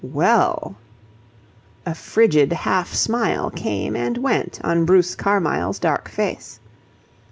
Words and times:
"Well..." 0.03 0.77
A 1.85 1.93
frigid 1.93 2.51
half 2.51 2.91
smile 2.91 3.51
came 3.51 3.95
and 3.95 4.17
went 4.17 4.59
on 4.63 4.83
Bruce 4.85 5.13
Carmyle's 5.15 5.77
dark 5.77 6.09
face. 6.09 6.59